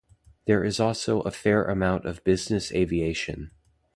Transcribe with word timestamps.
There 0.45 0.63
is 0.63 0.79
also 0.79 1.19
a 1.19 1.29
fair 1.29 1.63
amount 1.65 2.05
of 2.05 2.23
business 2.23 2.71
aviation. 2.71 3.51